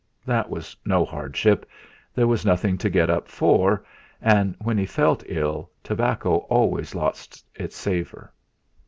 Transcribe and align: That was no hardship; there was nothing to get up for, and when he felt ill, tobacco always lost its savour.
That 0.25 0.49
was 0.49 0.75
no 0.83 1.05
hardship; 1.05 1.63
there 2.15 2.25
was 2.25 2.43
nothing 2.43 2.75
to 2.79 2.89
get 2.89 3.07
up 3.11 3.27
for, 3.27 3.85
and 4.19 4.55
when 4.59 4.75
he 4.79 4.85
felt 4.87 5.21
ill, 5.27 5.69
tobacco 5.83 6.37
always 6.49 6.95
lost 6.95 7.45
its 7.53 7.75
savour. 7.77 8.33